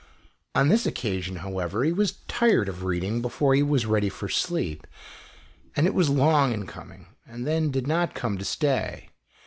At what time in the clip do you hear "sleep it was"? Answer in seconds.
4.29-6.09